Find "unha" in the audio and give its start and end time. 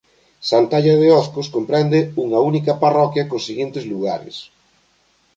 2.23-2.39